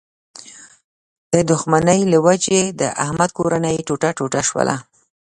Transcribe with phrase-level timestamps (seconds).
[1.33, 4.75] د دوښمنۍ له و جې د احمد کورنۍ ټوټه ټوټه شوله.